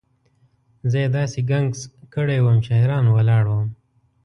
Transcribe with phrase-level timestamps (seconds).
[0.89, 1.81] زه یې داسې ګنګس
[2.13, 3.67] کړی وم چې حیران ولاړ وم.